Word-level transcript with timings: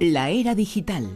La 0.00 0.30
era 0.30 0.54
digital. 0.54 1.08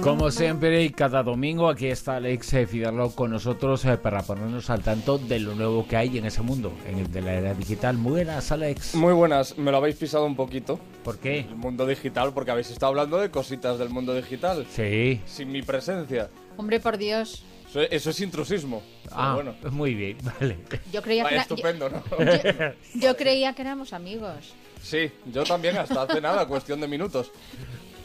Como 0.00 0.32
siempre 0.32 0.82
y 0.82 0.90
cada 0.90 1.22
domingo 1.22 1.68
aquí 1.68 1.86
está 1.86 2.16
Alex 2.16 2.54
eh, 2.54 2.66
Fidalgo 2.66 3.14
con 3.14 3.30
nosotros 3.30 3.84
eh, 3.84 3.96
para 3.98 4.22
ponernos 4.22 4.68
al 4.68 4.82
tanto 4.82 5.18
de 5.18 5.38
lo 5.38 5.54
nuevo 5.54 5.86
que 5.86 5.96
hay 5.96 6.18
en 6.18 6.24
ese 6.24 6.42
mundo, 6.42 6.72
en 6.88 6.98
el 6.98 7.12
de 7.12 7.20
la 7.20 7.34
era 7.34 7.54
digital. 7.54 7.96
Muy 7.96 8.12
buenas, 8.12 8.50
Alex. 8.50 8.96
Muy 8.96 9.12
buenas, 9.12 9.56
me 9.56 9.70
lo 9.70 9.76
habéis 9.76 9.94
pisado 9.94 10.24
un 10.26 10.34
poquito. 10.34 10.80
¿Por 11.04 11.18
qué? 11.18 11.40
El 11.40 11.54
mundo 11.54 11.86
digital, 11.86 12.32
porque 12.34 12.50
habéis 12.50 12.70
estado 12.70 12.90
hablando 12.90 13.18
de 13.18 13.30
cositas 13.30 13.78
del 13.78 13.90
mundo 13.90 14.12
digital. 14.12 14.66
Sí. 14.74 15.20
Sin 15.24 15.52
mi 15.52 15.62
presencia. 15.62 16.30
Hombre, 16.56 16.80
por 16.80 16.98
Dios. 16.98 17.44
Eso, 17.68 17.82
eso 17.82 18.10
es 18.10 18.20
intrusismo. 18.20 18.82
Ah, 19.12 19.34
bueno. 19.34 19.54
muy 19.70 19.94
bien, 19.94 20.18
vale. 20.40 20.58
Yo 20.92 21.02
creía, 21.02 21.24
que 21.24 21.34
era- 21.34 21.42
estupendo, 21.42 21.88
¿no? 21.90 22.02
yo, 22.18 22.72
yo 22.94 23.16
creía 23.16 23.52
que 23.54 23.62
éramos 23.62 23.92
amigos. 23.92 24.54
Sí, 24.82 25.10
yo 25.32 25.44
también 25.44 25.76
hasta 25.76 26.02
hace 26.02 26.20
nada, 26.20 26.46
cuestión 26.46 26.80
de 26.80 26.88
minutos. 26.88 27.30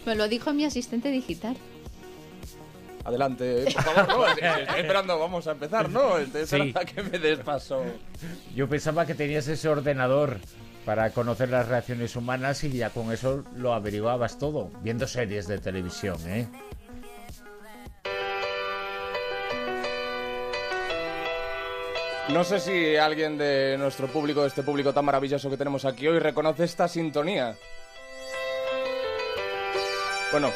Me 0.05 0.15
lo 0.15 0.27
dijo 0.27 0.53
mi 0.53 0.65
asistente 0.65 1.09
digital. 1.09 1.55
Adelante, 3.03 3.65
por 3.71 3.83
favor, 3.83 4.07
no, 4.07 4.27
estoy 4.59 4.79
esperando, 4.79 5.19
vamos 5.19 5.45
a 5.47 5.51
empezar, 5.51 5.89
¿no? 5.89 6.17
Estoy 6.17 6.41
esperando 6.41 6.79
Sí. 6.79 6.85
a 6.87 6.91
que 6.91 7.03
me 7.03 7.19
des 7.19 7.39
paso. 7.39 7.83
Yo 8.55 8.67
pensaba 8.67 9.05
que 9.05 9.13
tenías 9.13 9.47
ese 9.47 9.69
ordenador 9.69 10.39
para 10.85 11.11
conocer 11.11 11.49
las 11.49 11.67
reacciones 11.67 12.15
humanas 12.15 12.63
y 12.63 12.71
ya 12.71 12.89
con 12.89 13.11
eso 13.11 13.43
lo 13.55 13.73
averiguabas 13.75 14.39
todo, 14.39 14.71
viendo 14.81 15.05
series 15.07 15.47
de 15.47 15.59
televisión, 15.59 16.17
¿eh? 16.27 16.47
No 22.29 22.43
sé 22.43 22.59
si 22.59 22.95
alguien 22.95 23.37
de 23.37 23.77
nuestro 23.77 24.07
público, 24.07 24.41
de 24.41 24.47
este 24.47 24.63
público 24.63 24.93
tan 24.93 25.05
maravilloso 25.05 25.49
que 25.49 25.57
tenemos 25.57 25.85
aquí 25.85 26.07
hoy, 26.07 26.17
reconoce 26.17 26.63
esta 26.63 26.87
sintonía. 26.87 27.55
Bueno, 30.31 30.51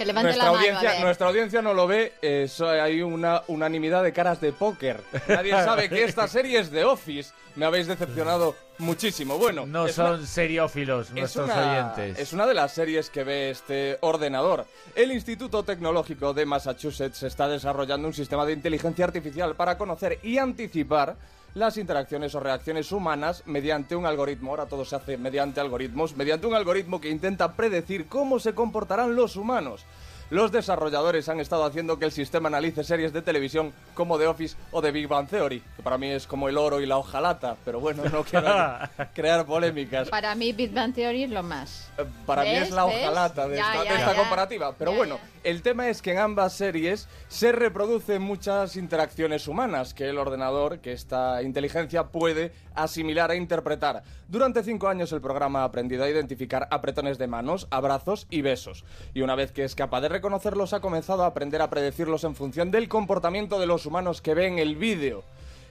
Que 0.00 0.06
levante 0.06 0.28
nuestra 0.28 0.44
la 0.46 0.50
mano. 0.52 0.60
audiencia, 0.64 0.88
a 0.88 0.92
ver. 0.94 1.02
nuestra 1.04 1.26
audiencia 1.28 1.60
no 1.62 1.74
lo 1.74 1.86
ve, 1.86 2.14
eh, 2.22 2.46
so- 2.48 2.70
hay 2.70 3.02
una 3.02 3.42
unanimidad 3.48 4.02
de 4.02 4.14
caras 4.14 4.40
de 4.40 4.50
póker. 4.52 5.02
Nadie 5.28 5.50
sabe 5.64 5.90
que 5.90 6.04
esta 6.04 6.26
serie 6.26 6.58
es 6.58 6.70
de 6.70 6.84
Office. 6.84 7.34
Me 7.56 7.66
habéis 7.66 7.86
decepcionado 7.86 8.56
muchísimo. 8.78 9.36
Bueno, 9.36 9.66
No 9.66 9.86
es 9.86 9.94
son 9.96 10.14
una- 10.20 10.26
seriófilos 10.26 11.08
es 11.08 11.14
nuestros 11.14 11.50
una, 11.50 11.70
oyentes. 11.72 12.18
es 12.18 12.32
una 12.32 12.46
de 12.46 12.54
las 12.54 12.72
series 12.72 13.10
que 13.10 13.24
ve 13.24 13.50
este 13.50 13.98
ordenador. 14.00 14.64
El 14.94 15.12
Instituto 15.12 15.64
Tecnológico 15.64 16.32
de 16.32 16.46
Massachusetts 16.46 17.22
está 17.22 17.46
desarrollando 17.48 18.08
un 18.08 18.14
sistema 18.14 18.46
de 18.46 18.54
inteligencia 18.54 19.04
artificial 19.04 19.54
para 19.54 19.76
conocer 19.76 20.18
y 20.22 20.38
anticipar 20.38 21.16
las 21.54 21.76
interacciones 21.76 22.34
o 22.34 22.40
reacciones 22.40 22.92
humanas 22.92 23.42
mediante 23.46 23.96
un 23.96 24.06
algoritmo. 24.06 24.50
Ahora 24.50 24.66
todo 24.66 24.84
se 24.84 24.96
hace 24.96 25.16
mediante 25.16 25.60
algoritmos, 25.60 26.16
mediante 26.16 26.46
un 26.46 26.54
algoritmo 26.54 27.00
que 27.00 27.10
intenta 27.10 27.52
predecir 27.54 28.06
cómo 28.06 28.38
se 28.38 28.54
comportarán 28.54 29.16
los 29.16 29.36
humanos. 29.36 29.84
Los 30.30 30.52
desarrolladores 30.52 31.28
han 31.28 31.40
estado 31.40 31.64
haciendo 31.64 31.98
que 31.98 32.04
el 32.04 32.12
sistema 32.12 32.46
analice 32.46 32.84
series 32.84 33.12
de 33.12 33.20
televisión 33.20 33.72
como 33.94 34.16
The 34.16 34.28
Office 34.28 34.56
o 34.70 34.80
The 34.80 34.92
Big 34.92 35.08
Bang 35.08 35.26
Theory, 35.28 35.60
que 35.76 35.82
para 35.82 35.98
mí 35.98 36.06
es 36.08 36.28
como 36.28 36.48
el 36.48 36.56
oro 36.56 36.80
y 36.80 36.86
la 36.86 36.98
hojalata, 36.98 37.56
pero 37.64 37.80
bueno, 37.80 38.04
no 38.12 38.22
quiero 38.22 38.46
crear 39.14 39.44
polémicas. 39.44 40.08
Para 40.08 40.36
mí, 40.36 40.52
Big 40.52 40.72
Bang 40.72 40.94
Theory 40.94 41.24
es 41.24 41.30
lo 41.30 41.42
más. 41.42 41.90
Eh, 41.98 42.04
Para 42.26 42.42
mí 42.42 42.50
es 42.50 42.70
la 42.70 42.84
¿Ves? 42.84 42.94
hojalata 43.02 43.48
de 43.48 43.56
Ya, 43.56 43.72
esta, 43.72 43.84
ya, 43.84 43.92
de 43.92 43.98
esta 43.98 44.12
ya. 44.14 44.18
comparativa. 44.20 44.72
Pero 44.78 44.92
Ya, 44.92 44.96
bueno, 44.98 45.16
ya. 45.16 45.50
el 45.50 45.62
tema 45.62 45.88
es 45.88 46.00
que 46.00 46.12
en 46.12 46.18
ambas 46.18 46.52
series 46.52 47.08
se 47.26 47.50
reproducen 47.50 48.22
muchas 48.22 48.76
interacciones 48.76 49.48
humanas 49.48 49.94
que 49.94 50.08
el 50.08 50.16
ordenador, 50.18 50.78
que 50.78 50.92
esta 50.92 51.42
inteligencia 51.42 52.04
puede 52.04 52.52
asimilar 52.76 53.32
e 53.32 53.36
interpretar. 53.36 54.04
Durante 54.28 54.62
cinco 54.62 54.86
años 54.86 55.10
el 55.10 55.20
programa 55.20 55.62
ha 55.62 55.64
aprendido 55.64 56.04
a 56.04 56.08
identificar 56.08 56.68
apretones 56.70 57.18
de 57.18 57.26
manos, 57.26 57.66
abrazos 57.70 58.28
y 58.30 58.42
besos. 58.42 58.84
Y 59.12 59.22
una 59.22 59.34
vez 59.34 59.50
que 59.50 59.64
es 59.64 59.74
capaz 59.74 60.02
de 60.02 60.08
reconocerlos, 60.20 60.74
ha 60.74 60.80
comenzado 60.80 61.24
a 61.24 61.28
aprender 61.28 61.62
a 61.62 61.70
predecirlos 61.70 62.24
en 62.24 62.34
función 62.34 62.70
del 62.70 62.88
comportamiento 62.88 63.58
de 63.58 63.66
los 63.66 63.86
humanos 63.86 64.20
que 64.20 64.34
ven 64.34 64.58
el 64.58 64.76
vídeo. 64.76 65.24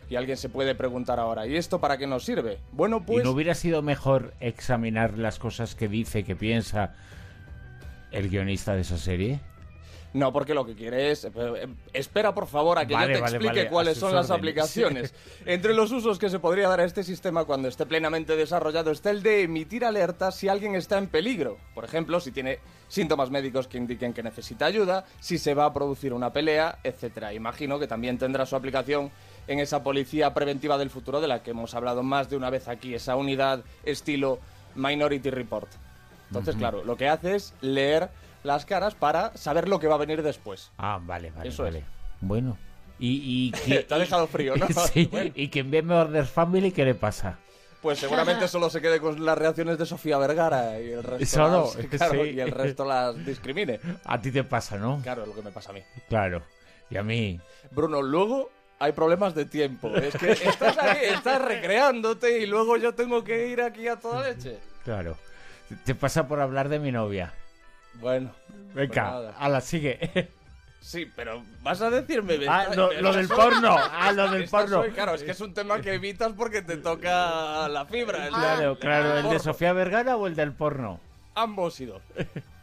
Y 0.09 0.15
alguien 0.15 0.37
se 0.37 0.49
puede 0.49 0.73
preguntar 0.73 1.19
ahora, 1.19 1.45
¿y 1.45 1.55
esto 1.55 1.79
para 1.79 1.99
qué 1.99 2.07
nos 2.07 2.25
sirve? 2.25 2.57
Bueno, 2.71 3.05
pues... 3.05 3.19
¿Y 3.19 3.23
no 3.23 3.31
hubiera 3.31 3.53
sido 3.53 3.83
mejor 3.83 4.33
examinar 4.39 5.19
las 5.19 5.37
cosas 5.37 5.75
que 5.75 5.87
dice, 5.87 6.23
que 6.23 6.35
piensa 6.35 6.95
el 8.09 8.27
guionista 8.27 8.73
de 8.73 8.81
esa 8.81 8.97
serie? 8.97 9.39
No, 10.13 10.33
porque 10.33 10.53
lo 10.53 10.65
que 10.65 10.73
quiere 10.73 11.11
es... 11.11 11.25
eh, 11.25 11.31
eh, 11.35 11.67
espera, 11.93 12.33
por 12.33 12.47
favor, 12.47 12.79
a 12.79 12.85
que 12.87 12.93
Vale, 12.93 13.13
yo 13.13 13.13
te 13.17 13.21
vale, 13.21 13.35
explique 13.37 13.59
vale, 13.59 13.69
cuáles 13.69 13.97
son 13.97 14.15
las 14.15 14.31
aplicaciones. 14.31 15.13
Entre 15.45 15.73
los 15.73 15.91
usos 15.91 16.17
que 16.17 16.29
se 16.29 16.39
podría 16.39 16.67
dar 16.67 16.79
a 16.79 16.85
este 16.85 17.03
sistema 17.03 17.45
cuando 17.45 17.67
esté 17.67 17.85
plenamente 17.85 18.35
desarrollado 18.35 18.91
está 18.91 19.11
el 19.11 19.21
de 19.21 19.43
emitir 19.43 19.85
alertas 19.85 20.35
si 20.35 20.47
alguien 20.47 20.75
está 20.75 20.97
en 20.97 21.07
peligro. 21.07 21.57
Por 21.75 21.85
ejemplo, 21.85 22.19
si 22.19 22.31
tiene 22.31 22.59
síntomas 22.87 23.29
médicos 23.29 23.67
que 23.67 23.77
indiquen 23.77 24.13
que 24.13 24.23
necesita 24.23 24.65
ayuda, 24.65 25.05
si 25.19 25.37
se 25.37 25.53
va 25.53 25.65
a 25.65 25.73
producir 25.73 26.13
una 26.13 26.33
pelea, 26.33 26.79
etcétera. 26.83 27.33
Imagino 27.33 27.77
que 27.77 27.87
también 27.87 28.17
tendrá 28.17 28.47
su 28.47 28.55
aplicación 28.55 29.11
en 29.47 29.59
esa 29.59 29.83
policía 29.83 30.33
preventiva 30.33 30.77
del 30.79 30.89
futuro 30.89 31.21
de 31.21 31.27
la 31.27 31.43
que 31.43 31.51
hemos 31.51 31.75
hablado 31.75 32.01
más 32.01 32.29
de 32.29 32.37
una 32.37 32.49
vez 32.49 32.67
aquí, 32.67 32.95
esa 32.95 33.15
unidad 33.15 33.63
estilo 33.83 34.39
Minority 34.75 35.29
Report. 35.29 35.69
Entonces, 36.29 36.55
claro, 36.55 36.83
lo 36.83 36.95
que 36.95 37.09
hace 37.09 37.35
es 37.35 37.53
leer 37.61 38.09
las 38.43 38.65
caras 38.65 38.95
para 38.95 39.35
saber 39.37 39.67
lo 39.67 39.79
que 39.79 39.87
va 39.87 39.95
a 39.95 39.99
venir 39.99 40.23
después. 40.23 40.71
Ah, 40.77 40.99
vale, 41.01 41.31
vale, 41.31 41.49
Eso 41.49 41.63
vale. 41.63 41.79
es. 41.79 41.85
Bueno. 42.21 42.57
Y, 42.99 43.47
y 43.47 43.51
que- 43.65 43.79
Te 43.83 43.93
ha 43.93 43.97
dejado 43.97 44.27
frío, 44.27 44.55
¿no? 44.55 44.67
sí, 44.93 45.05
Bueno. 45.11 45.31
y 45.35 45.47
que 45.49 45.59
en 45.59 45.71
vez 45.71 45.85
Order 45.89 46.25
Family, 46.25 46.71
¿qué 46.71 46.85
le 46.85 46.95
pasa? 46.95 47.37
Pues 47.81 47.97
seguramente 47.99 48.49
solo 48.49 48.69
se 48.69 48.81
quede 48.81 48.99
con 48.99 49.23
las 49.23 49.37
reacciones 49.37 49.77
de 49.77 49.85
Sofía 49.85 50.17
Vergara 50.17 50.81
y 50.81 50.89
el 50.91 51.01
resto, 51.01 51.25
Solo, 51.25 51.71
las, 51.77 51.87
claro, 51.87 52.23
sí. 52.25 52.31
y 52.31 52.39
el 52.41 52.51
resto 52.51 52.83
las 52.83 53.25
discrimine. 53.25 53.79
A 54.03 54.19
ti 54.21 54.31
te 54.31 54.43
pasa, 54.43 54.75
¿no? 54.77 54.99
Claro, 55.01 55.21
es 55.21 55.29
lo 55.29 55.33
que 55.35 55.41
me 55.41 55.51
pasa 55.51 55.69
a 55.69 55.73
mí. 55.73 55.81
Claro. 56.09 56.41
Y 56.89 56.97
a 56.97 57.03
mí. 57.03 57.39
Bruno, 57.71 58.01
luego 58.01 58.49
hay 58.79 58.91
problemas 58.91 59.33
de 59.33 59.45
tiempo. 59.45 59.95
Es 59.95 60.13
que 60.17 60.31
estás 60.33 60.77
aquí, 60.77 61.05
estás 61.05 61.41
recreándote 61.41 62.39
y 62.41 62.47
luego 62.47 62.75
yo 62.75 62.93
tengo 62.95 63.23
que 63.23 63.47
ir 63.47 63.61
aquí 63.61 63.87
a 63.87 63.95
toda 63.95 64.27
leche. 64.27 64.57
Claro. 64.83 65.15
Te 65.85 65.95
pasa 65.95 66.27
por 66.27 66.41
hablar 66.41 66.67
de 66.67 66.79
mi 66.79 66.91
novia. 66.91 67.33
Bueno, 67.95 68.31
pues 68.73 68.89
Venga, 68.89 69.03
nada. 69.03 69.35
a 69.37 69.49
la 69.49 69.61
sigue. 69.61 70.29
Sí, 70.81 71.11
pero 71.13 71.43
vas 71.61 71.81
a 71.81 71.89
decirme... 71.89 72.39
ah, 72.47 72.63
esta- 72.69 72.75
lo, 73.01 73.11
del 73.13 73.27
soy- 73.27 73.35
porno. 73.35 73.75
Ah, 73.77 74.13
lo 74.13 74.31
del 74.31 74.43
esta 74.43 74.59
porno. 74.59 74.81
soy- 74.83 74.91
claro, 74.91 75.13
es 75.13 75.23
que 75.23 75.31
es 75.31 75.41
un 75.41 75.53
tema 75.53 75.81
que 75.81 75.93
evitas 75.93 76.31
porque 76.31 76.61
te 76.61 76.77
toca 76.77 77.67
la 77.67 77.85
fibra. 77.85 78.23
el- 78.27 78.33
Claro, 78.33 78.79
claro. 78.79 79.17
¿El 79.17 79.29
de. 79.29 79.39
Sofía 79.39 79.73
Vergara 79.73 80.15
o 80.15 80.25
el 80.25 80.35
del 80.37 80.53
porno? 80.53 81.01
Ambos 81.35 81.81
y 81.81 81.85
dos. 81.85 82.01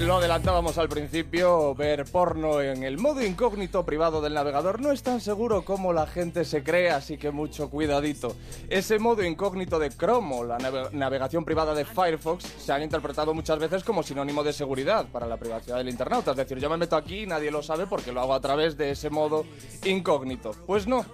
Lo 0.00 0.16
adelantábamos 0.16 0.78
al 0.78 0.88
principio, 0.88 1.76
ver 1.76 2.04
porno 2.06 2.60
en 2.60 2.82
el 2.82 2.98
modo 2.98 3.24
incógnito 3.24 3.84
privado 3.84 4.20
del 4.20 4.34
navegador 4.34 4.80
no 4.80 4.90
es 4.90 5.04
tan 5.04 5.20
seguro 5.20 5.64
como 5.64 5.92
la 5.92 6.08
gente 6.08 6.44
se 6.44 6.64
cree, 6.64 6.90
así 6.90 7.16
que 7.18 7.30
mucho 7.30 7.70
cuidadito. 7.70 8.34
Ese 8.68 8.98
modo 8.98 9.22
incógnito 9.22 9.78
de 9.78 9.90
Chrome 9.90 10.34
o 10.34 10.44
la 10.44 10.58
nave- 10.58 10.88
navegación 10.90 11.44
privada 11.44 11.72
de 11.72 11.84
Firefox 11.84 12.42
se 12.58 12.72
han 12.72 12.82
interpretado 12.82 13.32
muchas 13.32 13.60
veces 13.60 13.84
como 13.84 14.02
sinónimo 14.02 14.42
de 14.42 14.52
seguridad 14.52 15.06
para 15.06 15.26
la 15.28 15.36
privacidad 15.36 15.76
del 15.76 15.88
internauta. 15.90 16.32
Es 16.32 16.36
decir, 16.36 16.58
yo 16.58 16.68
me 16.68 16.78
meto 16.78 16.96
aquí 16.96 17.20
y 17.20 17.26
nadie 17.26 17.52
lo 17.52 17.62
sabe 17.62 17.86
porque 17.86 18.10
lo 18.10 18.20
hago 18.22 18.34
a 18.34 18.40
través 18.40 18.76
de 18.76 18.90
ese 18.90 19.08
modo 19.08 19.44
incógnito. 19.84 20.50
Pues 20.66 20.88
no. 20.88 21.06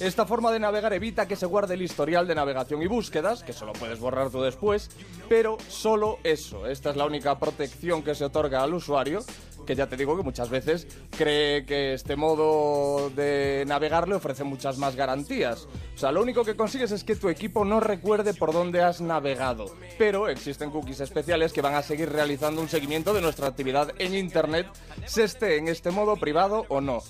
Esta 0.00 0.24
forma 0.24 0.50
de 0.50 0.58
navegar 0.58 0.94
evita 0.94 1.28
que 1.28 1.36
se 1.36 1.44
guarde 1.44 1.74
el 1.74 1.82
historial 1.82 2.26
de 2.26 2.34
navegación 2.34 2.80
y 2.80 2.86
búsquedas, 2.86 3.42
que 3.42 3.52
solo 3.52 3.74
puedes 3.74 4.00
borrar 4.00 4.30
tú 4.30 4.40
después, 4.40 4.88
pero 5.28 5.58
solo 5.68 6.18
eso. 6.24 6.66
Esta 6.66 6.88
es 6.88 6.96
la 6.96 7.04
única 7.04 7.38
protección 7.38 8.02
que 8.02 8.14
se 8.14 8.24
otorga 8.24 8.62
al 8.62 8.72
usuario, 8.72 9.22
que 9.66 9.74
ya 9.74 9.88
te 9.88 9.98
digo 9.98 10.16
que 10.16 10.22
muchas 10.22 10.48
veces 10.48 10.86
cree 11.10 11.66
que 11.66 11.92
este 11.92 12.16
modo 12.16 13.10
de 13.10 13.64
navegar 13.66 14.08
le 14.08 14.14
ofrece 14.14 14.42
muchas 14.42 14.78
más 14.78 14.96
garantías. 14.96 15.68
O 15.94 15.98
sea, 15.98 16.12
lo 16.12 16.22
único 16.22 16.44
que 16.44 16.56
consigues 16.56 16.92
es 16.92 17.04
que 17.04 17.14
tu 17.14 17.28
equipo 17.28 17.66
no 17.66 17.78
recuerde 17.78 18.32
por 18.32 18.54
dónde 18.54 18.82
has 18.82 19.02
navegado, 19.02 19.66
pero 19.98 20.28
existen 20.28 20.70
cookies 20.70 21.00
especiales 21.00 21.52
que 21.52 21.60
van 21.60 21.74
a 21.74 21.82
seguir 21.82 22.10
realizando 22.10 22.62
un 22.62 22.70
seguimiento 22.70 23.12
de 23.12 23.20
nuestra 23.20 23.48
actividad 23.48 23.92
en 23.98 24.14
Internet, 24.14 24.66
se 25.04 25.24
esté 25.24 25.58
en 25.58 25.68
este 25.68 25.90
modo 25.90 26.16
privado 26.16 26.64
o 26.68 26.80
no. 26.80 27.02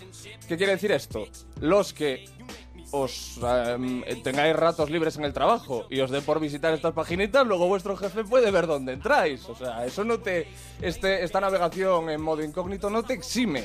¿Qué 0.49 0.57
quiere 0.57 0.73
decir 0.73 0.91
esto? 0.91 1.29
Los 1.61 1.93
que 1.93 2.25
os 2.93 3.39
em, 3.43 4.03
tengáis 4.23 4.55
ratos 4.57 4.91
libres 4.91 5.17
en 5.17 5.25
el 5.25 5.33
trabajo 5.33 5.87
y 5.91 6.01
os 6.01 6.11
dé 6.11 6.21
por 6.23 6.41
visitar 6.41 6.73
estas 6.75 6.93
paginitas, 6.93 7.47
luego 7.47 7.67
vuestro 7.69 7.97
jefe 7.97 8.25
puede 8.25 8.51
ver 8.51 8.67
dónde 8.67 8.93
entráis. 8.93 9.49
O 9.49 9.55
sea, 9.55 9.85
eso 9.87 10.05
no 10.05 10.19
te. 10.21 10.47
Este, 10.81 11.23
esta 11.25 11.41
navegación 11.41 12.09
en 12.11 12.21
modo 12.23 12.43
incógnito 12.43 12.89
no 12.91 13.03
te 13.03 13.13
exime 13.15 13.65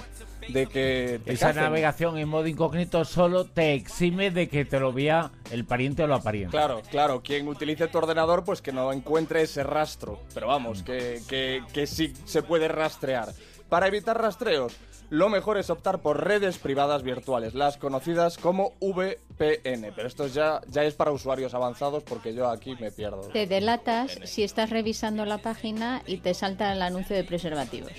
de 0.50 0.68
que 0.68 1.19
te 1.24 1.33
Esa 1.33 1.48
cacen. 1.48 1.63
navegación 1.63 2.18
en 2.18 2.27
modo 2.27 2.45
incógnito 2.48 3.04
solo 3.06 3.45
te 3.45 3.74
exime 3.74 4.30
de 4.31 4.48
que 4.48 4.66
te 4.66 4.80
lo 4.80 4.94
vea 4.94 5.31
el 5.51 5.66
pariente 5.66 6.04
o 6.04 6.07
la 6.07 6.19
pariente. 6.22 6.51
Claro, 6.51 6.81
claro, 6.92 7.22
quien 7.24 7.48
utilice 7.48 7.88
tu 7.88 7.98
ordenador, 7.98 8.44
pues 8.44 8.62
que 8.62 8.72
no 8.72 8.92
encuentre 8.94 9.42
ese 9.42 9.63
rastro. 9.63 10.19
Pero 10.33 10.48
vamos, 10.48 10.83
que, 10.83 11.22
que, 11.27 11.63
que 11.74 11.88
sí 11.88 12.13
se 12.25 12.44
puede 12.44 12.68
rastrear. 12.68 13.30
Para 13.69 13.88
evitar 13.88 14.21
rastreos, 14.21 14.73
lo 15.09 15.29
mejor 15.29 15.57
es 15.57 15.69
optar 15.69 16.00
por 16.00 16.23
redes 16.23 16.57
privadas 16.57 17.03
virtuales, 17.03 17.53
las 17.53 17.77
conocidas 17.77 18.38
como 18.38 18.73
VPN. 18.79 19.91
Pero 19.95 20.07
esto 20.07 20.27
ya, 20.27 20.62
ya 20.67 20.83
es 20.83 20.94
para 20.95 21.12
usuarios 21.12 21.53
avanzados 21.53 22.03
porque 22.03 22.33
yo 22.33 22.50
aquí 22.50 22.75
me 22.79 22.91
pierdo. 22.91 23.21
Te 23.29 23.47
delatas 23.47 24.19
si 24.23 24.44
estás 24.44 24.69
revisando 24.69 25.25
la 25.25 25.38
página 25.39 26.01
y 26.07 26.17
te 26.17 26.33
salta 26.33 26.71
el 26.73 26.81
anuncio 26.81 27.15
de 27.15 27.23
preservativos. 27.23 27.91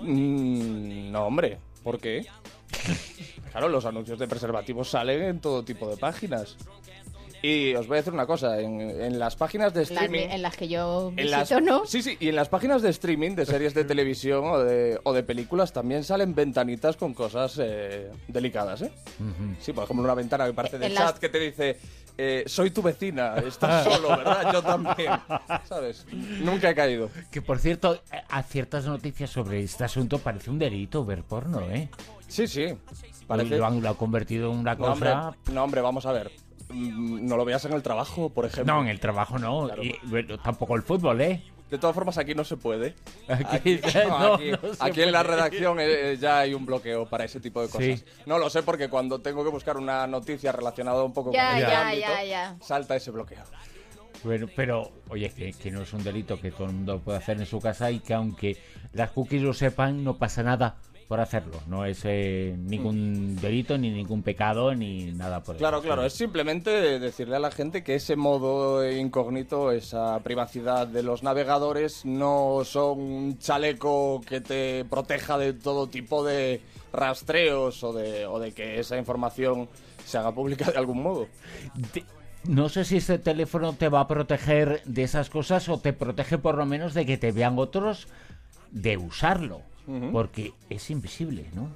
Mm, 0.00 1.10
no, 1.10 1.26
hombre, 1.26 1.58
¿por 1.82 1.98
qué? 1.98 2.26
Claro, 3.50 3.68
los 3.68 3.84
anuncios 3.84 4.16
de 4.16 4.28
preservativos 4.28 4.90
salen 4.90 5.22
en 5.22 5.40
todo 5.40 5.64
tipo 5.64 5.88
de 5.88 5.96
páginas. 5.96 6.56
Y 7.42 7.74
os 7.74 7.86
voy 7.86 7.96
a 7.96 8.00
decir 8.00 8.12
una 8.12 8.26
cosa, 8.26 8.60
en, 8.60 8.80
en 8.80 9.18
las 9.18 9.34
páginas 9.34 9.72
de 9.72 9.80
Las 9.80 9.90
streaming... 9.90 10.28
en 10.30 10.42
las 10.42 10.56
que 10.56 10.68
yo 10.68 11.10
en 11.16 11.30
las- 11.30 11.48
visito, 11.48 11.60
¿no? 11.62 11.86
Sí, 11.86 12.02
sí, 12.02 12.16
y 12.20 12.28
en 12.28 12.36
las 12.36 12.48
páginas 12.50 12.82
de 12.82 12.90
streaming 12.90 13.34
de 13.34 13.46
series 13.46 13.72
de 13.72 13.84
televisión 13.86 14.44
o 14.44 14.58
de, 14.58 15.00
o 15.04 15.12
de 15.14 15.22
películas 15.22 15.72
también 15.72 16.04
salen 16.04 16.34
ventanitas 16.34 16.96
con 16.98 17.14
cosas 17.14 17.58
eh, 17.58 18.10
delicadas, 18.28 18.82
¿eh? 18.82 18.92
Sí, 19.58 19.72
por 19.72 19.84
ejemplo, 19.84 20.04
una 20.04 20.14
ventana 20.14 20.46
que 20.46 20.52
parece 20.52 20.78
de 20.78 20.86
En 20.86 20.92
chat 20.94 21.00
las- 21.12 21.18
que 21.18 21.28
te 21.30 21.38
dice, 21.38 21.78
eh, 22.18 22.44
soy 22.46 22.70
tu 22.72 22.82
vecina, 22.82 23.36
estás 23.36 23.84
solo, 23.84 24.08
¿verdad? 24.10 24.52
Yo 24.52 24.62
también, 24.62 25.10
¿sabes? 25.68 26.06
Nunca 26.12 26.68
he 26.68 26.74
caído. 26.74 27.08
Que 27.30 27.40
por 27.40 27.58
cierto, 27.58 27.94
eh, 28.12 28.20
a 28.28 28.42
ciertas 28.42 28.84
noticias 28.84 29.30
sobre 29.30 29.62
este 29.62 29.84
asunto 29.84 30.18
parece 30.18 30.50
un 30.50 30.58
delito 30.58 31.06
ver 31.06 31.22
porno, 31.22 31.62
¿eh? 31.70 31.88
Sí, 32.28 32.46
sí, 32.46 32.66
parece... 33.26 33.56
Lo 33.56 33.64
han, 33.66 33.80
lo 33.80 33.88
han 33.88 33.94
convertido 33.94 34.52
en 34.52 34.58
una 34.58 34.74
No, 34.74 34.92
hombre, 34.92 35.10
cosa... 35.10 35.36
no, 35.52 35.64
hombre, 35.64 35.80
vamos 35.80 36.04
a 36.04 36.12
ver. 36.12 36.30
Mm, 36.72 37.26
No 37.28 37.36
lo 37.36 37.44
veas 37.44 37.64
en 37.64 37.72
el 37.72 37.82
trabajo, 37.82 38.30
por 38.30 38.46
ejemplo. 38.46 38.72
No, 38.74 38.82
en 38.82 38.88
el 38.88 39.00
trabajo 39.00 39.38
no. 39.38 39.66
Claro. 39.66 39.82
Y, 39.82 39.96
bueno, 40.04 40.38
tampoco 40.38 40.76
el 40.76 40.82
fútbol, 40.82 41.20
¿eh? 41.20 41.42
De 41.70 41.78
todas 41.78 41.94
formas, 41.94 42.18
aquí 42.18 42.34
no 42.34 42.42
se 42.42 42.56
puede. 42.56 42.96
Aquí- 43.28 43.78
Aquí, 43.80 43.80
no, 44.08 44.34
aquí- 44.34 44.50
no 44.50 44.74
se 44.74 44.84
aquí 44.84 45.02
en 45.02 45.12
la 45.12 45.22
redacción 45.22 45.78
eh, 45.80 46.16
ya 46.20 46.40
hay 46.40 46.52
un 46.54 46.66
bloqueo 46.66 47.06
para 47.08 47.24
ese 47.24 47.38
tipo 47.38 47.60
de 47.62 47.68
cosas. 47.68 48.00
Sí. 48.00 48.04
No 48.26 48.38
lo 48.38 48.50
sé 48.50 48.62
porque 48.64 48.88
cuando 48.88 49.20
tengo 49.20 49.44
que 49.44 49.50
buscar 49.50 49.76
una 49.76 50.06
noticia 50.08 50.50
relacionada 50.50 51.04
un 51.04 51.12
poco 51.12 51.32
Ya, 51.32 51.50
con 51.50 51.58
este 51.58 51.70
ya, 51.70 51.80
ámbito, 51.88 52.00
ya, 52.08 52.24
ya. 52.24 52.56
salta 52.60 52.96
ese 52.96 53.12
bloqueo. 53.12 53.42
Bueno, 54.24 54.48
pero, 54.54 54.90
oye, 55.08 55.30
que, 55.30 55.52
que 55.52 55.70
no 55.70 55.80
es 55.82 55.92
un 55.94 56.02
delito 56.04 56.38
que 56.40 56.50
todo 56.50 56.66
el 56.66 56.72
mundo 56.74 56.98
puede 57.00 57.18
hacer 57.18 57.38
en 57.38 57.46
su 57.46 57.58
casa 57.60 57.90
y 57.90 58.00
que 58.00 58.12
aunque 58.14 58.58
las 58.92 59.12
cookies 59.12 59.40
lo 59.40 59.54
sepan, 59.54 60.04
no 60.04 60.18
pasa 60.18 60.42
nada 60.42 60.76
por 61.10 61.20
hacerlo. 61.20 61.60
No 61.66 61.84
es 61.84 62.02
eh, 62.04 62.54
ningún 62.56 63.34
delito, 63.34 63.76
ni 63.76 63.90
ningún 63.90 64.22
pecado, 64.22 64.72
ni 64.76 65.10
nada 65.10 65.42
por 65.42 65.56
el 65.56 65.58
Claro, 65.58 65.82
claro, 65.82 66.04
es 66.04 66.12
simplemente 66.12 67.00
decirle 67.00 67.34
a 67.34 67.40
la 67.40 67.50
gente 67.50 67.82
que 67.82 67.96
ese 67.96 68.14
modo 68.14 68.88
incógnito, 68.88 69.72
esa 69.72 70.20
privacidad 70.20 70.86
de 70.86 71.02
los 71.02 71.24
navegadores, 71.24 72.04
no 72.04 72.60
son 72.62 73.00
un 73.00 73.38
chaleco 73.38 74.20
que 74.20 74.40
te 74.40 74.84
proteja 74.84 75.36
de 75.36 75.52
todo 75.52 75.88
tipo 75.88 76.24
de 76.24 76.60
rastreos 76.92 77.82
o 77.82 77.92
de, 77.92 78.26
o 78.26 78.38
de 78.38 78.52
que 78.52 78.78
esa 78.78 78.96
información 78.96 79.68
se 80.04 80.16
haga 80.16 80.32
pública 80.32 80.70
de 80.70 80.78
algún 80.78 81.02
modo. 81.02 81.26
No 82.44 82.68
sé 82.68 82.84
si 82.84 82.98
este 82.98 83.18
teléfono 83.18 83.72
te 83.72 83.88
va 83.88 83.98
a 83.98 84.06
proteger 84.06 84.80
de 84.84 85.02
esas 85.02 85.28
cosas 85.28 85.68
o 85.68 85.80
te 85.80 85.92
protege 85.92 86.38
por 86.38 86.56
lo 86.56 86.66
menos 86.66 86.94
de 86.94 87.04
que 87.04 87.18
te 87.18 87.32
vean 87.32 87.58
otros 87.58 88.06
de 88.70 88.96
usarlo. 88.96 89.62
Porque 90.12 90.52
es 90.68 90.90
invisible, 90.90 91.50
¿no? 91.54 91.70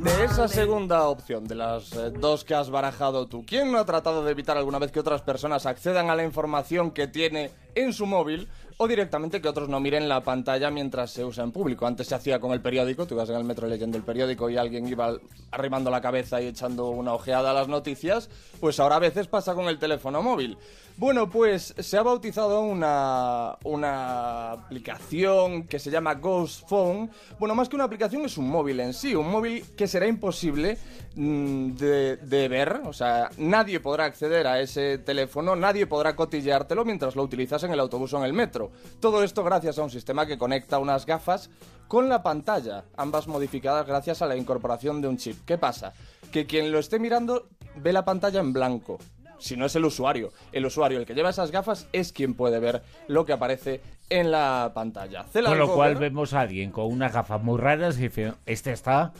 De 0.00 0.24
esa 0.24 0.48
segunda 0.48 1.06
opción, 1.08 1.44
de 1.44 1.54
las 1.54 1.92
eh, 1.92 2.10
dos 2.10 2.44
que 2.44 2.54
has 2.54 2.70
barajado 2.70 3.26
tú, 3.26 3.44
¿quién 3.46 3.70
no 3.70 3.78
ha 3.78 3.84
tratado 3.84 4.24
de 4.24 4.32
evitar 4.32 4.56
alguna 4.56 4.80
vez 4.80 4.90
que 4.90 4.98
otras 4.98 5.22
personas 5.22 5.64
accedan 5.64 6.10
a 6.10 6.16
la 6.16 6.24
información 6.24 6.90
que 6.90 7.06
tiene 7.06 7.50
en 7.74 7.92
su 7.92 8.06
móvil 8.06 8.48
o 8.78 8.88
directamente 8.88 9.40
que 9.40 9.48
otros 9.48 9.68
no 9.68 9.80
miren 9.80 10.08
la 10.08 10.22
pantalla 10.22 10.70
mientras 10.70 11.10
se 11.10 11.24
usa 11.24 11.44
en 11.44 11.52
público? 11.52 11.86
Antes 11.86 12.08
se 12.08 12.14
hacía 12.14 12.40
con 12.40 12.52
el 12.52 12.60
periódico, 12.60 13.06
tú 13.06 13.14
ibas 13.14 13.28
en 13.30 13.36
el 13.36 13.44
metro 13.44 13.66
leyendo 13.68 13.96
el 13.96 14.04
periódico 14.04 14.50
y 14.50 14.56
alguien 14.56 14.88
iba 14.88 15.14
arrimando 15.50 15.90
la 15.90 16.00
cabeza 16.00 16.40
y 16.40 16.46
echando 16.46 16.88
una 16.90 17.14
ojeada 17.14 17.50
a 17.50 17.54
las 17.54 17.68
noticias, 17.68 18.28
pues 18.60 18.80
ahora 18.80 18.96
a 18.96 19.00
veces 19.00 19.28
pasa 19.28 19.54
con 19.54 19.66
el 19.66 19.78
teléfono 19.78 20.22
móvil. 20.22 20.58
Bueno, 20.96 21.28
pues 21.30 21.74
se 21.78 21.96
ha 21.96 22.02
bautizado 22.02 22.60
una, 22.60 23.56
una 23.64 24.52
aplicación 24.52 25.66
que 25.66 25.78
se 25.78 25.90
llama 25.90 26.14
Ghost 26.14 26.68
Phone. 26.68 27.10
Bueno, 27.38 27.54
más 27.54 27.68
que 27.68 27.76
una 27.76 27.84
aplicación 27.84 28.24
es 28.26 28.36
un 28.36 28.48
móvil 28.48 28.78
en 28.80 28.92
sí, 28.92 29.14
un 29.14 29.30
móvil 29.30 29.64
que 29.74 29.88
será 29.88 30.06
imposible 30.06 30.76
mm, 31.14 31.72
de, 31.72 32.48
ver. 32.48 32.82
O 32.84 32.92
sea, 32.92 33.30
nadie 33.38 33.80
podrá 33.80 34.04
acceder 34.04 34.46
a 34.46 34.60
ese 34.60 34.98
teléfono, 34.98 35.56
nadie 35.56 35.86
podrá 35.86 36.14
cotilleártelo 36.14 36.84
mientras 36.84 37.16
lo 37.16 37.22
utilizas 37.22 37.61
en 37.64 37.72
el 37.72 37.80
autobús 37.80 38.12
o 38.12 38.18
en 38.18 38.24
el 38.24 38.32
metro. 38.32 38.70
Todo 39.00 39.22
esto 39.22 39.44
gracias 39.44 39.78
a 39.78 39.82
un 39.82 39.90
sistema 39.90 40.26
que 40.26 40.38
conecta 40.38 40.78
unas 40.78 41.06
gafas 41.06 41.50
con 41.88 42.08
la 42.08 42.22
pantalla, 42.22 42.84
ambas 42.96 43.28
modificadas 43.28 43.86
gracias 43.86 44.22
a 44.22 44.26
la 44.26 44.36
incorporación 44.36 45.00
de 45.00 45.08
un 45.08 45.18
chip. 45.18 45.44
¿Qué 45.44 45.58
pasa? 45.58 45.92
Que 46.30 46.46
quien 46.46 46.72
lo 46.72 46.78
esté 46.78 46.98
mirando 46.98 47.48
ve 47.76 47.92
la 47.92 48.04
pantalla 48.04 48.40
en 48.40 48.52
blanco 48.52 48.98
si 49.42 49.56
no 49.56 49.66
es 49.66 49.74
el 49.76 49.84
usuario. 49.84 50.32
El 50.52 50.64
usuario, 50.64 50.98
el 50.98 51.06
que 51.06 51.14
lleva 51.14 51.30
esas 51.30 51.50
gafas, 51.50 51.88
es 51.92 52.12
quien 52.12 52.34
puede 52.34 52.60
ver 52.60 52.82
lo 53.08 53.26
que 53.26 53.32
aparece 53.32 53.80
en 54.08 54.30
la 54.30 54.70
pantalla. 54.74 55.24
Cela 55.24 55.50
Con 55.50 55.58
lo 55.58 55.74
cual 55.74 55.96
vemos 55.96 56.32
a 56.32 56.40
alguien 56.40 56.70
con 56.70 56.86
unas 56.86 57.12
gafas 57.12 57.42
muy 57.42 57.58
raras 57.58 57.98
y 57.98 58.02
dice, 58.02 58.34
este 58.46 58.72
está 58.72 59.12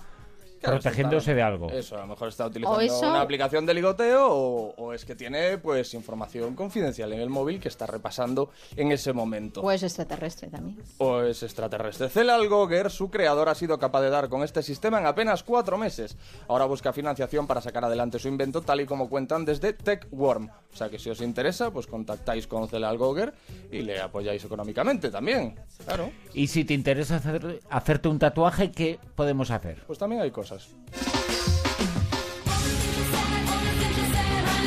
Claro, 0.63 0.79
protegiéndose 0.81 1.19
está- 1.33 1.35
de 1.35 1.43
algo. 1.43 1.71
Eso, 1.71 1.97
a 1.97 2.01
lo 2.03 2.07
mejor 2.07 2.29
está 2.29 2.47
utilizando 2.47 2.81
eso- 2.81 3.01
una 3.11 3.21
aplicación 3.21 3.67
de 3.67 3.75
ligoteo 3.75 4.29
o, 4.31 4.75
o 4.77 4.93
es 4.93 5.05
que 5.05 5.15
tiene 5.15 5.59
pues 5.59 5.93
información 5.95 6.55
confidencial 6.55 7.13
en 7.13 7.21
el 7.21 7.29
móvil 7.29 7.61
que 7.61 7.69
está 7.69 7.87
repasando 7.87 8.51
en 8.77 8.93
ese 8.93 9.13
momento. 9.13 9.61
O 9.61 9.71
es 9.71 9.83
extraterrestre 9.83 10.49
también. 10.49 10.79
o 10.99 11.21
es 11.23 11.43
extraterrestre. 11.43 12.09
Celal 12.09 12.49
Goger, 12.49 12.91
su 12.91 13.11
creador, 13.11 13.49
ha 13.49 13.55
sido 13.55 13.79
capaz 13.79 14.03
de 14.03 14.11
dar 14.11 14.29
con 14.29 14.43
este 14.43 14.63
sistema 14.63 14.99
en 15.01 15.07
apenas 15.07 15.43
cuatro 15.43 15.77
meses. 15.79 16.17
Ahora 16.49 16.65
busca 16.67 16.93
financiación 16.93 17.47
para 17.47 17.61
sacar 17.61 17.85
adelante 17.85 18.19
su 18.19 18.29
invento, 18.29 18.63
tal 18.63 18.81
y 18.81 18.87
como 18.87 19.09
cuentan 19.09 19.45
desde 19.45 19.73
TechWorm. 19.73 20.49
O 20.73 20.77
sea 20.77 20.89
que 20.89 20.99
si 20.99 21.11
os 21.11 21.21
interesa, 21.21 21.71
pues 21.71 21.87
contactáis 21.87 22.47
con 22.47 22.69
Celal 22.69 22.97
Goger 22.99 23.33
y 23.71 23.83
le 23.83 24.01
apoyáis 24.01 24.45
económicamente 24.45 25.11
también. 25.11 25.57
Claro, 25.85 26.11
Y 26.35 26.47
si 26.47 26.65
te 26.65 26.75
interesa 26.75 27.17
hacer- 27.17 27.61
hacerte 27.69 28.09
un 28.09 28.19
tatuaje, 28.19 28.71
¿qué 28.71 28.99
podemos 29.17 29.51
hacer? 29.51 29.83
pues 29.87 29.99
también 29.99 30.23
hay 30.23 30.31
cosas. 30.31 30.52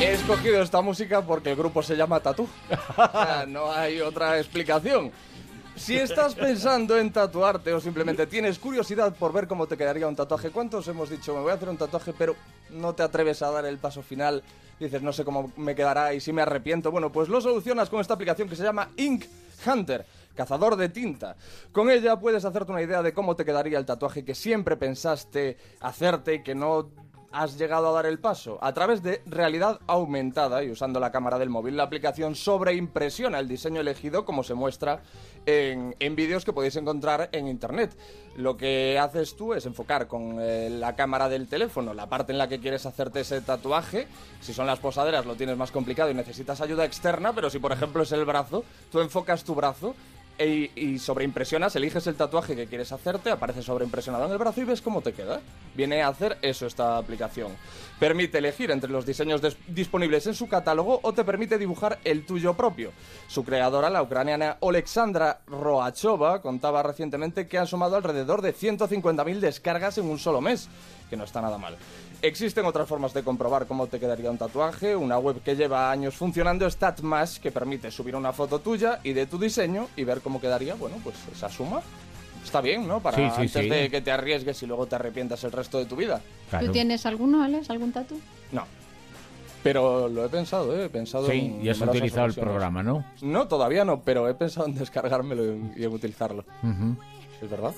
He 0.00 0.12
escogido 0.12 0.62
esta 0.62 0.82
música 0.82 1.22
porque 1.22 1.50
el 1.50 1.56
grupo 1.56 1.82
se 1.82 1.96
llama 1.96 2.20
Tatú. 2.20 2.48
No 3.48 3.72
hay 3.72 4.00
otra 4.00 4.38
explicación. 4.38 5.10
Si 5.74 5.96
estás 5.96 6.34
pensando 6.34 6.98
en 6.98 7.12
tatuarte 7.12 7.72
o 7.74 7.80
simplemente 7.80 8.26
tienes 8.26 8.58
curiosidad 8.58 9.14
por 9.14 9.32
ver 9.32 9.46
cómo 9.46 9.66
te 9.66 9.76
quedaría 9.76 10.08
un 10.08 10.16
tatuaje, 10.16 10.50
¿cuántos 10.50 10.88
hemos 10.88 11.10
dicho 11.10 11.34
me 11.34 11.40
voy 11.40 11.50
a 11.50 11.54
hacer 11.54 11.68
un 11.68 11.76
tatuaje 11.76 12.14
pero 12.16 12.34
no 12.70 12.94
te 12.94 13.02
atreves 13.02 13.42
a 13.42 13.50
dar 13.50 13.66
el 13.66 13.76
paso 13.76 14.02
final? 14.02 14.42
Dices, 14.80 15.02
no 15.02 15.12
sé 15.12 15.24
cómo 15.24 15.52
me 15.56 15.74
quedará 15.74 16.14
y 16.14 16.20
si 16.20 16.32
me 16.32 16.42
arrepiento. 16.42 16.90
Bueno, 16.90 17.12
pues 17.12 17.28
lo 17.28 17.40
solucionas 17.40 17.90
con 17.90 18.00
esta 18.00 18.14
aplicación 18.14 18.48
que 18.48 18.56
se 18.56 18.62
llama 18.62 18.88
Ink 18.96 19.26
Hunter, 19.66 20.06
cazador 20.36 20.76
de 20.76 20.88
tinta. 20.88 21.36
Con 21.72 21.90
ella 21.90 22.20
puedes 22.20 22.44
hacerte 22.44 22.70
una 22.70 22.82
idea 22.82 23.02
de 23.02 23.12
cómo 23.12 23.34
te 23.34 23.44
quedaría 23.44 23.78
el 23.78 23.86
tatuaje 23.86 24.24
que 24.24 24.36
siempre 24.36 24.76
pensaste 24.76 25.56
hacerte 25.80 26.34
y 26.34 26.42
que 26.42 26.54
no 26.54 26.90
has 27.36 27.58
llegado 27.58 27.88
a 27.88 27.92
dar 27.92 28.06
el 28.06 28.18
paso. 28.18 28.58
A 28.62 28.72
través 28.72 29.02
de 29.02 29.22
realidad 29.26 29.80
aumentada 29.86 30.64
y 30.64 30.70
usando 30.70 31.00
la 31.00 31.12
cámara 31.12 31.38
del 31.38 31.50
móvil, 31.50 31.76
la 31.76 31.82
aplicación 31.82 32.34
sobreimpresiona 32.34 33.38
el 33.38 33.48
diseño 33.48 33.80
elegido 33.80 34.24
como 34.24 34.42
se 34.42 34.54
muestra 34.54 35.02
en, 35.44 35.94
vídeos 36.16 36.44
que 36.46 36.54
podéis 36.54 36.76
encontrar 36.76 37.28
en 37.32 37.46
internet. 37.46 37.96
Lo 38.36 38.56
que 38.56 38.98
haces 38.98 39.36
tú 39.36 39.52
es 39.52 39.66
enfocar 39.66 40.08
con 40.08 40.38
eh, 40.40 40.70
la 40.70 40.96
cámara 40.96 41.28
del 41.28 41.46
teléfono 41.46 41.92
la 41.92 42.08
parte 42.08 42.32
en 42.32 42.38
la 42.38 42.48
que 42.48 42.58
quieres 42.58 42.86
hacerte 42.86 43.20
ese 43.20 43.42
tatuaje. 43.42 44.08
Si 44.40 44.54
son 44.54 44.66
las 44.66 44.78
posaderas 44.78 45.26
lo 45.26 45.36
tienes 45.36 45.58
más 45.58 45.70
complicado 45.70 46.10
y 46.10 46.14
necesitas 46.14 46.62
ayuda 46.62 46.86
externa, 46.86 47.34
pero 47.34 47.50
si 47.50 47.58
por 47.58 47.72
ejemplo 47.72 48.02
es 48.02 48.12
el 48.12 48.24
brazo, 48.24 48.64
tú 48.90 49.00
enfocas 49.00 49.44
tu 49.44 49.54
brazo 49.54 49.94
e- 50.38 50.70
y 50.74 50.98
sobreimpresionas, 50.98 51.74
eliges 51.76 52.06
el 52.06 52.14
tatuaje 52.14 52.56
que 52.56 52.66
quieres 52.66 52.92
hacerte, 52.92 53.30
aparece 53.30 53.62
sobreimpresionado 53.62 54.26
en 54.26 54.32
el 54.32 54.38
brazo 54.38 54.60
y 54.60 54.64
ves 54.64 54.82
cómo 54.82 55.02
te 55.02 55.12
queda. 55.12 55.40
Viene 55.74 56.02
a 56.02 56.08
hacer 56.08 56.38
eso 56.42 56.66
esta 56.66 56.98
aplicación. 56.98 57.52
Permite 57.98 58.38
elegir 58.38 58.70
entre 58.70 58.90
los 58.90 59.06
diseños 59.06 59.40
disponibles 59.68 60.26
en 60.26 60.34
su 60.34 60.48
catálogo 60.48 61.00
o 61.02 61.12
te 61.12 61.24
permite 61.24 61.58
dibujar 61.58 61.98
el 62.04 62.24
tuyo 62.26 62.54
propio. 62.54 62.92
Su 63.28 63.44
creadora, 63.44 63.90
la 63.90 64.02
ucraniana 64.02 64.56
Oleksandra 64.60 65.40
Roachova, 65.46 66.42
contaba 66.42 66.82
recientemente 66.82 67.46
que 67.46 67.58
ha 67.58 67.66
sumado 67.66 67.96
alrededor 67.96 68.42
de 68.42 68.54
150.000 68.54 69.40
descargas 69.40 69.98
en 69.98 70.06
un 70.06 70.18
solo 70.18 70.40
mes, 70.40 70.68
que 71.08 71.16
no 71.16 71.24
está 71.24 71.40
nada 71.40 71.58
mal. 71.58 71.76
Existen 72.22 72.64
otras 72.64 72.88
formas 72.88 73.12
de 73.14 73.22
comprobar 73.22 73.66
cómo 73.66 73.86
te 73.86 74.00
quedaría 74.00 74.30
un 74.30 74.38
tatuaje. 74.38 74.96
Una 74.96 75.18
web 75.18 75.42
que 75.42 75.54
lleva 75.54 75.90
años 75.90 76.14
funcionando, 76.14 76.68
StatMash, 76.68 77.38
que 77.38 77.52
permite 77.52 77.90
subir 77.90 78.16
una 78.16 78.32
foto 78.32 78.58
tuya 78.60 79.00
y 79.02 79.12
de 79.12 79.26
tu 79.26 79.38
diseño 79.38 79.88
y 79.96 80.04
ver 80.04 80.20
cómo 80.20 80.40
quedaría, 80.40 80.74
bueno, 80.74 80.96
pues 81.04 81.16
esa 81.32 81.48
suma. 81.48 81.80
Está 82.44 82.60
bien, 82.60 82.86
¿no? 82.86 83.00
Para 83.00 83.16
Sí, 83.16 83.22
sí, 83.34 83.40
antes 83.42 83.62
sí. 83.64 83.68
de 83.68 83.90
que 83.90 84.00
te 84.00 84.12
arriesgues 84.12 84.62
y 84.62 84.66
luego 84.66 84.86
te 84.86 84.94
arrepientas 84.94 85.42
el 85.44 85.52
resto 85.52 85.78
de 85.78 85.86
tu 85.86 85.96
vida. 85.96 86.20
Claro. 86.48 86.66
¿Tú 86.66 86.72
tienes 86.72 87.04
alguno, 87.04 87.42
Alex? 87.42 87.70
¿Algún 87.70 87.92
tatu? 87.92 88.20
No. 88.52 88.64
Pero 89.64 90.08
lo 90.08 90.24
he 90.24 90.28
pensado, 90.28 90.76
¿eh? 90.78 90.84
He 90.84 90.88
pensado 90.88 91.26
Sí, 91.28 91.38
en 91.38 91.66
y 91.66 91.68
has 91.68 91.80
utilizado 91.80 92.26
el 92.26 92.34
programa, 92.34 92.84
¿no? 92.84 93.04
No, 93.20 93.48
todavía 93.48 93.84
no, 93.84 94.00
pero 94.00 94.28
he 94.28 94.34
pensado 94.34 94.68
en 94.68 94.76
descargármelo 94.76 95.44
y 95.76 95.82
en, 95.84 95.92
utilizarlo. 95.92 96.44
¿Es 97.42 97.50
verdad? 97.50 97.74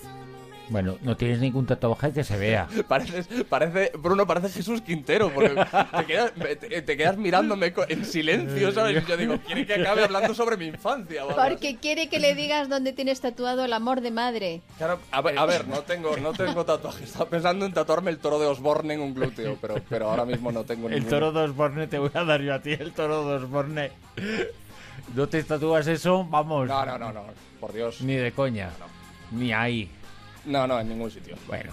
Bueno, 0.70 0.98
no 1.02 1.16
tienes 1.16 1.40
ningún 1.40 1.64
tatuaje 1.66 2.12
que 2.12 2.22
se 2.24 2.36
vea. 2.36 2.68
Pareces, 2.88 3.26
parece, 3.48 3.90
Bruno, 3.98 4.26
parece 4.26 4.48
Jesús 4.50 4.82
Quintero, 4.82 5.30
porque 5.32 5.54
te 5.96 6.04
quedas, 6.04 6.36
me- 6.36 6.56
te, 6.56 6.82
te 6.82 6.96
quedas 6.96 7.16
mirándome 7.16 7.72
en 7.88 8.04
silencio, 8.04 8.70
¿sabes? 8.72 9.02
Y 9.02 9.08
yo 9.08 9.16
digo, 9.16 9.38
quiere 9.46 9.66
que 9.66 9.74
acabe 9.74 10.04
hablando 10.04 10.34
sobre 10.34 10.56
mi 10.56 10.66
infancia. 10.66 11.22
así. 11.24 11.32
Porque 11.34 11.76
quiere 11.76 12.08
que 12.08 12.18
le 12.20 12.34
digas 12.34 12.68
dónde 12.68 12.92
tienes 12.92 13.20
tatuado 13.20 13.64
el 13.64 13.72
amor 13.72 14.00
de 14.02 14.10
madre. 14.10 14.60
Claro, 14.76 14.98
a 15.10 15.20
ver, 15.22 15.38
a 15.38 15.46
ver, 15.46 15.66
no 15.68 15.80
tengo, 15.82 16.16
no 16.18 16.32
tengo 16.32 16.64
tatuaje. 16.64 17.04
Estaba 17.04 17.30
pensando 17.30 17.64
en 17.64 17.72
tatuarme 17.72 18.10
el 18.10 18.18
toro 18.18 18.38
de 18.38 18.46
Osborne 18.46 18.92
en 18.94 19.00
un 19.00 19.14
glúteo, 19.14 19.56
pero, 19.60 19.76
pero 19.88 20.10
ahora 20.10 20.24
mismo 20.24 20.52
no 20.52 20.64
tengo 20.64 20.88
El 20.88 20.94
ninguno. 20.96 21.10
toro 21.10 21.32
de 21.32 21.40
Osborne 21.44 21.86
te 21.86 21.98
voy 21.98 22.10
a 22.14 22.24
dar 22.24 22.42
yo 22.42 22.52
a 22.54 22.60
ti, 22.60 22.72
el 22.72 22.92
toro 22.92 23.26
de 23.28 23.34
Osborne. 23.44 23.90
¿No 25.14 25.26
te 25.28 25.42
tatúas 25.44 25.86
eso? 25.86 26.24
Vamos. 26.24 26.68
No, 26.68 26.84
no, 26.84 26.98
no, 26.98 27.12
no, 27.12 27.22
por 27.60 27.72
Dios. 27.72 28.00
Ni 28.02 28.14
de 28.16 28.32
coña. 28.32 28.70
Ni 29.30 29.52
ahí. 29.52 29.90
No, 30.48 30.66
no, 30.66 30.80
en 30.80 30.88
ningún 30.88 31.10
sitio. 31.10 31.36
Bueno. 31.46 31.72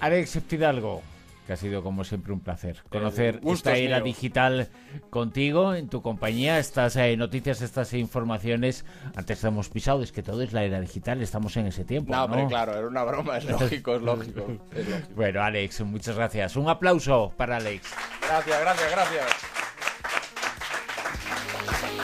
Alex 0.00 0.40
Fidalgo, 0.46 1.02
que 1.46 1.54
ha 1.54 1.56
sido 1.56 1.82
como 1.82 2.04
siempre 2.04 2.32
un 2.32 2.40
placer 2.40 2.82
conocer 2.90 3.40
gusto 3.40 3.70
esta 3.70 3.72
es 3.72 3.86
era 3.86 4.00
digital 4.00 4.68
contigo, 5.10 5.74
en 5.74 5.88
tu 5.88 6.02
compañía, 6.02 6.58
estas 6.58 6.96
eh, 6.96 7.16
noticias, 7.16 7.62
estas 7.62 7.92
informaciones. 7.94 8.84
Antes 9.14 9.42
hemos 9.44 9.68
pisado, 9.68 10.02
es 10.02 10.12
que 10.12 10.22
todo 10.22 10.42
es 10.42 10.52
la 10.52 10.64
era 10.64 10.80
digital, 10.80 11.22
estamos 11.22 11.56
en 11.56 11.66
ese 11.66 11.84
tiempo. 11.84 12.12
No, 12.12 12.18
No, 12.18 12.24
hombre, 12.24 12.46
claro, 12.46 12.76
era 12.76 12.86
una 12.86 13.04
broma, 13.04 13.38
es 13.38 13.44
lógico, 13.50 13.96
es 13.96 14.02
lógico. 14.02 14.40
Es 14.74 14.88
lógico. 14.88 15.08
Bueno, 15.14 15.42
Alex, 15.42 15.80
muchas 15.82 16.16
gracias. 16.16 16.56
Un 16.56 16.68
aplauso 16.68 17.32
para 17.36 17.56
Alex. 17.56 17.90
Gracias, 18.28 18.60
gracias, 18.60 18.90
gracias. 18.90 19.45